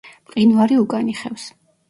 [0.29, 1.47] მყინვარი უკან იხევს.